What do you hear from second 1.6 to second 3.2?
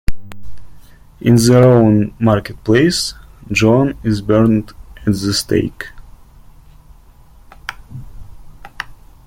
Rouen marketplace,